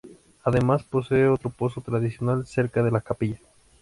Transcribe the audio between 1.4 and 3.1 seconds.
pozo tradicional cerca de la